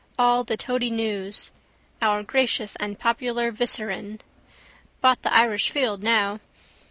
[0.17, 1.51] All the toady news.
[2.01, 4.21] Our gracious and popular vicereine.
[4.99, 6.39] Bought the Irish Field now.